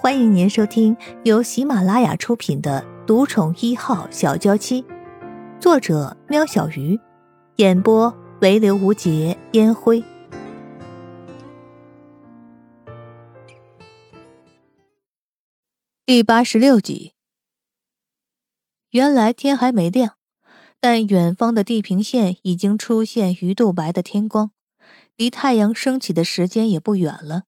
[0.00, 4.80] 欢迎您收听由喜马拉雅出品的《独宠一号小娇妻》，
[5.60, 6.96] 作者：喵小鱼，
[7.56, 10.04] 演播：唯刘无节烟灰。
[16.06, 17.14] 第八十六集。
[18.90, 20.14] 原来天还没亮，
[20.78, 24.52] 但远方的地平线已经出现鱼肚白的天光，
[25.16, 27.42] 离太阳升起的时间也不远了。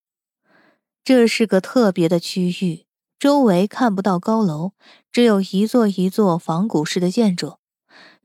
[1.03, 2.87] 这是个特别的区域，
[3.19, 4.73] 周围看不到高楼，
[5.11, 7.57] 只有一座一座仿古式的建筑，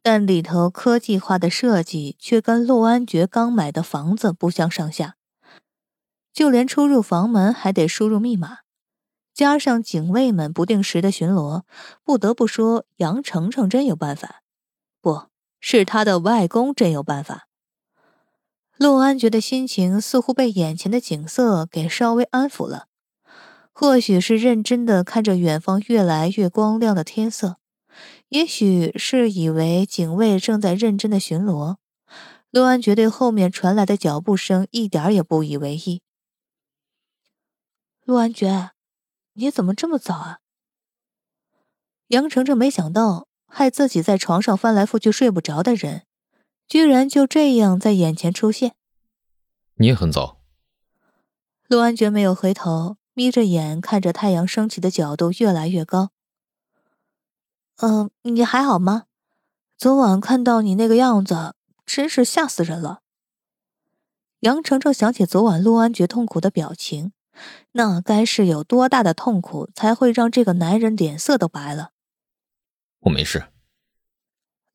[0.02, 5.16] 但里头科技化的设计却跟陆安觉刚买的房子不相上下。
[6.34, 8.60] 就连出入房门还得输入密码，
[9.34, 11.64] 加上警卫们不定时的巡逻，
[12.04, 14.42] 不得不说杨程程真有办法，
[15.02, 15.28] 不
[15.62, 17.48] 是他的外公真有办法。
[18.78, 22.88] 陆安觉的心情似乎被眼前的景色给稍微安抚了，
[23.72, 27.58] 或许是认真的看着远方越来越光亮的天色，
[28.28, 31.78] 也许是以为警卫正在认真的巡逻。
[32.52, 36.02] 陆安觉对后面传来的脚步声一点也不以为意。
[38.04, 38.72] 陆安觉，
[39.34, 40.40] 你怎么这么早啊？
[42.08, 46.04] 杨程程没想到，害自己在床上翻来覆去睡不着的人。
[46.68, 48.76] 居然就这样在眼前出现，
[49.76, 50.42] 你也很早。
[51.68, 56.12] 陆安觉没有回头，眯着眼看着太阳升起的角度越来越高。
[57.78, 59.04] 嗯，你还好吗？
[59.78, 61.54] 昨晚看到你那个样子，
[61.86, 63.02] 真是吓死人了。
[64.40, 67.12] 杨程程想起昨晚陆安觉痛苦的表情，
[67.74, 71.92] 那该是有多大的痛苦，才会让这个男人脸色都白了？
[73.02, 73.46] 我没事。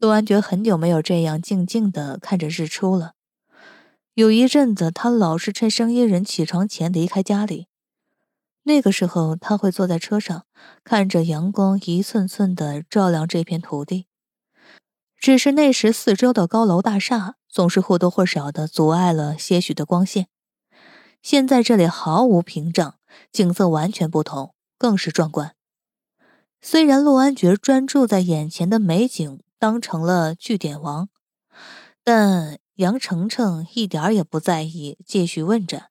[0.00, 3.12] 陆安觉很久没有这样静静的看着日出了。
[4.14, 7.66] 有一阵子，他老是趁生意人起床前离开家里。
[8.62, 10.46] 那个时候，他会坐在车上，
[10.82, 14.06] 看着阳光一寸寸的照亮这片土地。
[15.18, 20.28] 只是那时四周的高楼大厦总是或多或少的阻碍了些许的光线。
[21.20, 22.94] 现在这里毫无屏障，
[23.30, 25.54] 景色完全不同，更是壮观。
[26.62, 29.40] 虽然陆安觉专注在眼前的美景。
[29.60, 31.10] 当成了据点王，
[32.02, 35.90] 但杨程程一点也不在意，继续问着：“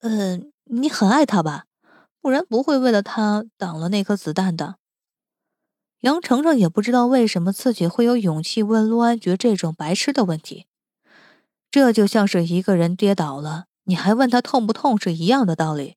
[0.00, 1.64] 嗯，你很爱他吧？
[2.20, 4.76] 不然不会为了他挡了那颗子弹的。”
[6.00, 10.66] 杨程程也不知道为什么自己会有勇气问陆安觉这种白痴的问题，
[11.70, 15.96] 这就像是一个人跌倒了，你还问他痛不痛是一样的道理，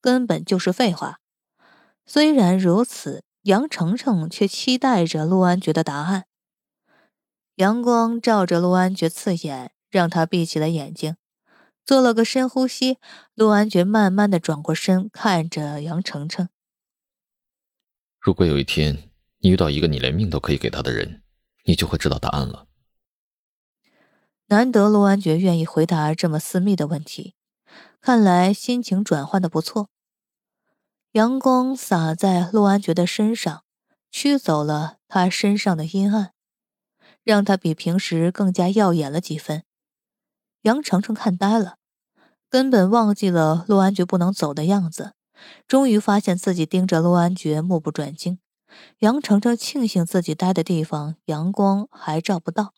[0.00, 1.20] 根本就是废话。
[2.04, 3.22] 虽然如此。
[3.44, 6.24] 杨程程却期待着陆安觉的答案。
[7.56, 11.16] 阳光照着陆安觉刺眼，让他闭起了眼睛，
[11.84, 12.98] 做了个深呼吸。
[13.34, 16.48] 陆安觉慢慢的转过身，看着杨程程
[18.18, 19.10] ：“如果有一天
[19.40, 21.22] 你遇到一个你连命都可以给他的人，
[21.64, 22.66] 你就会知道答案了。”
[24.48, 27.34] 难得陆安觉愿意回答这么私密的问题，
[28.00, 29.90] 看来心情转换的不错。
[31.14, 33.62] 阳光洒在陆安觉的身上，
[34.10, 36.32] 驱走了他身上的阴暗，
[37.22, 39.62] 让他比平时更加耀眼了几分。
[40.62, 41.76] 杨程程看呆了，
[42.48, 45.12] 根本忘记了陆安觉不能走的样子。
[45.68, 48.40] 终于发现自己盯着陆安觉，目不转睛。
[48.98, 52.74] 杨程程庆幸自己待的地方阳光还照不到，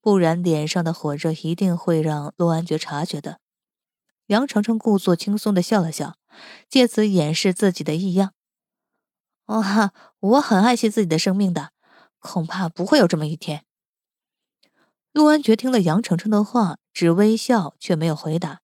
[0.00, 3.38] 不然脸上的火热一定会让陆安觉察觉的。
[4.28, 6.14] 杨程程故作轻松的笑了笑。
[6.68, 8.32] 借此掩饰自己的异样。
[9.46, 11.70] 啊，我很爱惜自己的生命的，
[12.18, 13.64] 恐怕不会有这么一天。
[15.12, 18.60] 陆安觉听了杨程程的话，只微笑却没有回答。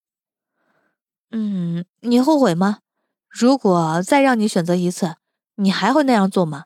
[1.31, 2.81] 嗯，你后悔吗？
[3.29, 5.17] 如果再让你选择一次，
[5.55, 6.65] 你还会那样做吗？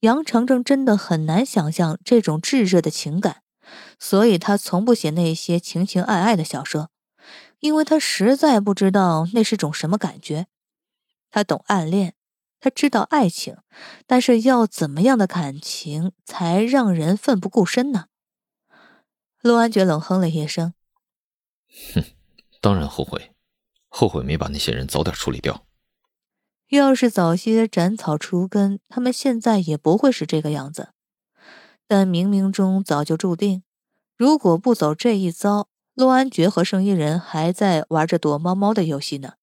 [0.00, 3.42] 杨程程真的很难想象这种炙热的情感，
[3.98, 6.90] 所以他从不写那些情情爱爱的小说。
[7.62, 10.48] 因为他实在不知道那是种什么感觉，
[11.30, 12.16] 他懂暗恋，
[12.58, 13.56] 他知道爱情，
[14.04, 18.06] 但是要怎么样的感情才让人奋不顾身呢？
[19.42, 20.74] 陆安觉冷哼了一声
[21.94, 22.04] ：“哼，
[22.60, 23.32] 当然后悔，
[23.88, 25.64] 后悔没把那些人早点处理掉。
[26.70, 30.88] 要是早些斩草除根，他们现在也不会是这个样子。
[31.86, 33.62] 但冥冥中早就注定，
[34.16, 39.34] 如果不走这一遭。”陆安觉和生意人还在玩着躲猫猫的游戏呢。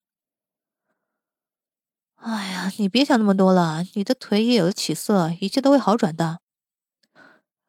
[2.16, 6.40] 哎呀，你别想那么多了，你的腿也有了起色，一切都会好转的。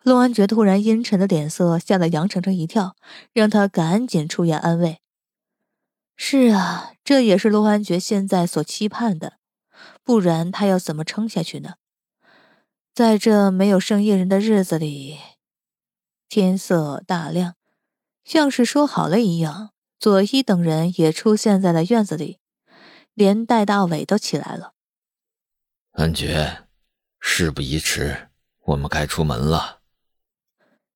[0.03, 2.97] 陆安觉突然阴沉的脸色吓了杨程程一跳，
[3.33, 5.01] 让他赶紧出言安慰。
[6.17, 9.35] 是啊，这也是陆安觉现在所期盼的，
[10.03, 11.75] 不然他要怎么撑下去呢？
[12.93, 15.19] 在这没有生意人的日子里，
[16.29, 17.55] 天色大亮，
[18.25, 22.39] 像是说好了一样，左一等人也出现在了院子里，
[23.15, 24.75] 连戴大伟都起来了。
[25.93, 26.65] 安觉，
[27.19, 28.29] 事不宜迟，
[28.67, 29.81] 我们该出门了。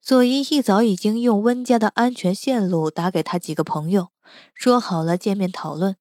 [0.00, 4.10] 左一一早已经用温家的安全线路打给他几个朋友，
[4.54, 5.96] 说好了见面讨论。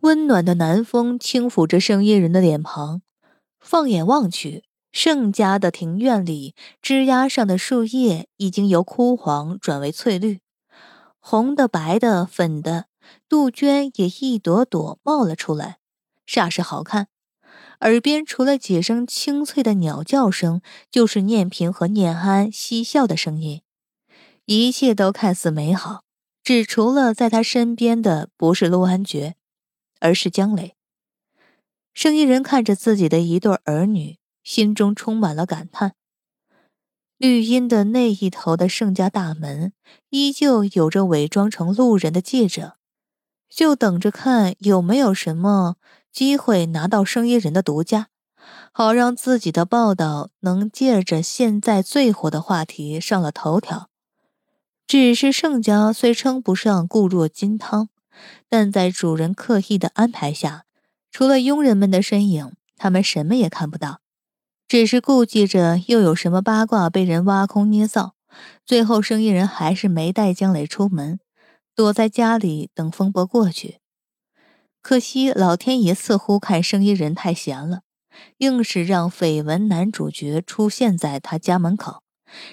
[0.00, 3.02] 温暖的南风轻抚着圣衣人的脸庞，
[3.58, 10.40] 放眼望去，盛家的庭院里枝丫上的树叶已经由枯黄转为翠绿，
[11.18, 12.86] 红的、白的、粉的，
[13.28, 15.78] 杜鹃也一朵朵冒了出来，
[16.24, 17.08] 煞是好看。
[17.80, 20.62] 耳边除了几声清脆的鸟叫声，
[20.92, 23.62] 就是念平和念安嬉笑的声音，
[24.44, 26.04] 一切都看似美好。
[26.44, 29.34] 只除了在他身边的不是陆安觉，
[29.98, 30.76] 而是江磊。
[31.92, 35.94] 生意人看着自己的一对儿女，心中充满了感叹。
[37.16, 39.72] 绿荫的那一头的盛家大门，
[40.10, 42.76] 依旧有着伪装成路人的记者，
[43.48, 45.76] 就等着看有没有什么。
[46.12, 48.06] 机会拿到生意人的独家，
[48.70, 53.90] 好让自己的报道能借着现在最火的话题上了头条。
[54.86, 57.88] 只是盛家虽称不上固若金汤，
[58.48, 60.66] 但在主人刻意的安排下，
[61.10, 64.03] 除了佣人们的身影，他们什么也看不到。
[64.74, 68.16] 只是顾忌着又有什么八卦被人挖空捏造，
[68.66, 71.20] 最后生意人还是没带江磊出门，
[71.76, 73.78] 躲在家里等风波过去。
[74.82, 77.82] 可惜老天爷似乎看生意人太闲了，
[78.38, 82.02] 硬是让绯闻男主角出现在他家门口，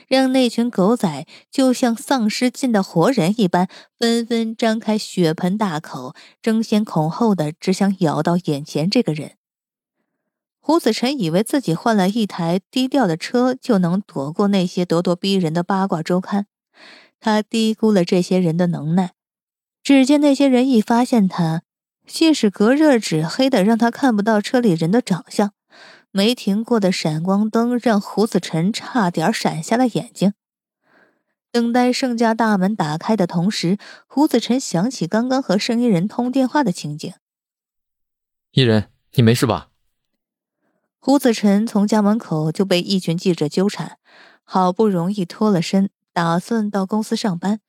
[0.07, 9.37] 让那群狗仔就像丧尸见到活人一般，纷纷张开血盆大口，争先恐后的只想咬到眼前这个人。
[10.61, 16.45] 胡子辰以为自己换了一台低调的车就能躲过那些咄咄逼人的八卦周刊，
[17.19, 19.11] 他低估了这些人的能耐。
[19.83, 21.63] 只见那些人一发现他。
[22.07, 25.53] 即使隔热纸黑的让他看不到车里人的长相，
[26.11, 30.33] 没停过的闪光灯让胡子晨差点闪瞎了眼睛。
[31.51, 33.77] 等待盛家大门打开的同时，
[34.07, 37.13] 胡子晨想起刚刚和盛一人通电话的情景。
[38.51, 39.70] 一人，你没事吧？
[41.03, 43.97] 胡子晨从家门口就被一群记者纠缠，
[44.43, 45.89] 好不容易脱了身。
[46.13, 47.61] 打算到公司上班，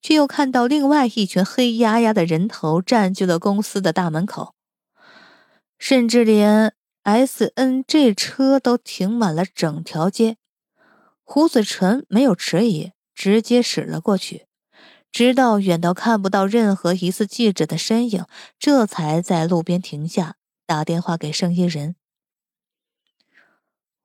[0.00, 4.54] 却又看到另外一群黑压压的人头占据了公司的大门口，
[5.78, 6.72] 甚至连
[7.02, 10.38] S N G 车都停满了整条街。
[11.22, 14.46] 胡子晨没有迟疑，直接驶了过去，
[15.12, 18.24] 直到远到看不到任何疑似记者的身影，
[18.58, 20.36] 这才在路边停下，
[20.66, 21.96] 打电话给生意人：“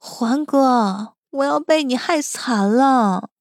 [0.07, 3.31] 环哥，我要被你害惨了。”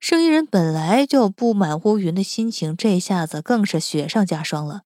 [0.00, 4.84] 生意人本来就布满乌云的心情，这下子更是雪上加霜了，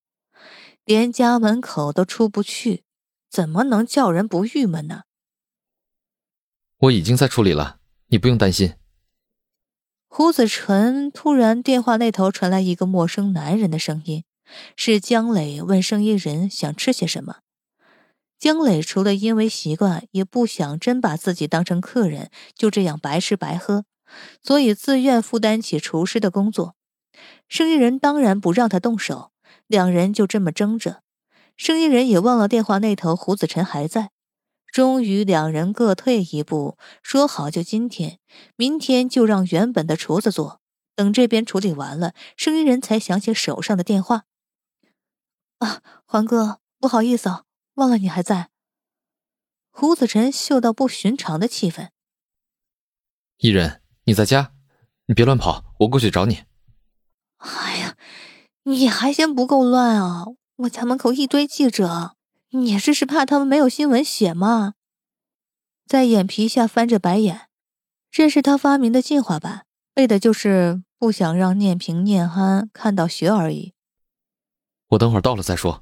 [0.84, 2.82] 连家门口都出不去，
[3.30, 5.02] 怎么能叫人不郁闷呢？
[6.78, 7.78] 我已经在处理了，
[8.08, 8.74] 你不用担心。
[10.08, 14.24] 胡子晨突然，电话那头传来一个陌生男人的声音，
[14.74, 17.36] 是江磊问生意人想吃些什么。
[18.42, 23.84] 江磊除了因为习惯，也不想真把自己当成客人，就这样白吃白喝。
[24.42, 26.74] 所以自愿负担起厨师的工作，
[27.46, 29.30] 生意人当然不让他动手，
[29.68, 31.02] 两人就这么争着。
[31.56, 34.10] 生意人也忘了电话那头胡子晨还在，
[34.66, 38.18] 终于两人各退一步，说好就今天，
[38.56, 40.60] 明天就让原本的厨子做。
[40.96, 44.24] 等这边处理完了，生意人才想起手上的电话。
[45.60, 48.50] 啊，环哥，不好意思啊，忘了你还在。
[49.70, 51.90] 胡子晨嗅到不寻常的气氛，
[53.38, 53.80] 伊人。
[54.04, 54.52] 你在家，
[55.06, 56.42] 你别乱跑，我过去找你。
[57.36, 57.96] 哎呀，
[58.64, 60.24] 你还嫌不够乱啊！
[60.56, 62.16] 我家门口一堆记者，
[62.50, 64.74] 你这是怕他们没有新闻写吗？
[65.86, 67.48] 在眼皮下翻着白眼，
[68.10, 73.74] 这是他发明的进化版，为的就是不想让念平、念憨看到学而已。
[74.88, 75.81] 我等会儿到了再说。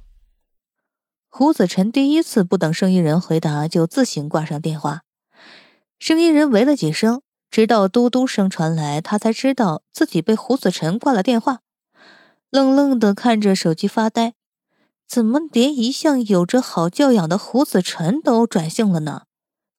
[1.33, 5.03] 胡子晨第一次不等生意人回答，就自行挂上电话。
[5.97, 7.21] 生意人喂了几声。
[7.49, 11.59] 直到嘟嘟声传来，他才知道自己被胡子晨挂了电话，
[12.49, 14.33] 愣愣的看着手机发呆。
[15.07, 19.23] 怎么连一向有着好教养的胡子晨都转性了呢？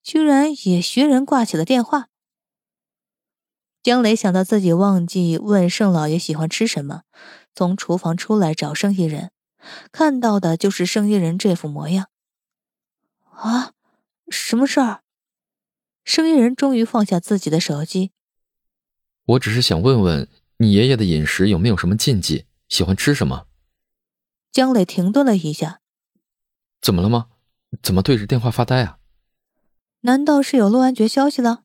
[0.03, 2.09] 居然也学人挂起了电话。
[3.83, 7.03] 江磊想到自己忘记问盛老爷喜欢吃什么，
[7.55, 9.31] 从厨房出来找生意人，
[9.90, 12.09] 看到的就是生意人这副模样。
[13.31, 13.73] 啊，
[14.28, 15.02] 什么事儿？
[16.04, 18.12] 生意人终于放下自己的手机。
[19.25, 20.28] 我只是想问问
[20.59, 23.47] 你爷爷的饮食有没有什么禁忌，喜欢吃什么？
[24.50, 25.81] 江磊停顿了一下，
[26.81, 27.28] 怎么了吗？
[27.83, 28.99] 怎么对着电话发呆啊？
[30.00, 31.62] 难道是有陆安觉消息了？